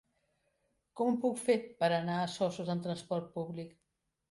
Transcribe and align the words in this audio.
Com 1.01 1.11
ho 1.11 1.19
puc 1.25 1.37
fer 1.43 1.59
per 1.85 1.91
anar 1.99 2.17
a 2.23 2.33
Soses 2.39 2.75
amb 2.77 2.89
trasport 2.89 3.31
públic? 3.39 3.79